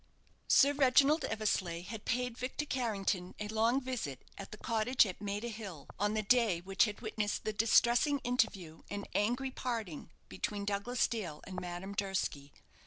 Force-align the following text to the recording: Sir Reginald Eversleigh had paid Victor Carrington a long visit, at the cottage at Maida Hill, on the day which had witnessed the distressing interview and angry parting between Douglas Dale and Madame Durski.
Sir 0.47 0.73
Reginald 0.73 1.25
Eversleigh 1.25 1.83
had 1.83 2.05
paid 2.05 2.35
Victor 2.35 2.65
Carrington 2.65 3.35
a 3.39 3.47
long 3.49 3.79
visit, 3.79 4.23
at 4.35 4.51
the 4.51 4.57
cottage 4.57 5.05
at 5.05 5.21
Maida 5.21 5.47
Hill, 5.47 5.85
on 5.99 6.15
the 6.15 6.23
day 6.23 6.59
which 6.59 6.85
had 6.85 7.01
witnessed 7.01 7.43
the 7.45 7.53
distressing 7.53 8.17
interview 8.23 8.81
and 8.89 9.07
angry 9.13 9.51
parting 9.51 10.09
between 10.27 10.65
Douglas 10.65 11.07
Dale 11.07 11.39
and 11.45 11.59
Madame 11.61 11.93
Durski. 11.93 12.51